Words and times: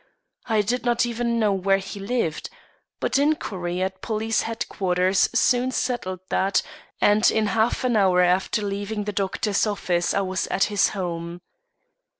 I 0.47 0.63
did 0.63 0.83
not 0.83 1.05
even 1.05 1.37
know 1.37 1.53
where 1.53 1.77
he 1.77 1.99
lived. 1.99 2.49
But 2.99 3.19
inquiry 3.19 3.83
at 3.83 4.01
police 4.01 4.41
headquarters 4.41 5.29
soon 5.35 5.69
settled 5.69 6.21
that, 6.29 6.63
and 6.99 7.29
in 7.29 7.45
half 7.53 7.83
an 7.83 7.95
hour 7.95 8.21
after 8.23 8.63
leaving 8.63 9.03
the 9.03 9.13
doctor's 9.13 9.67
office 9.67 10.15
I 10.15 10.21
was 10.21 10.47
at 10.47 10.63
his 10.73 10.87
home. 10.97 11.41